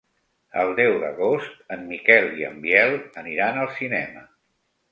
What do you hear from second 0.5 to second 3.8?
El deu d'agost en Miquel i en Biel aniran al